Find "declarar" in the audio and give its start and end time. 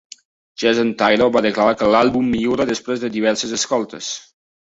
1.47-1.75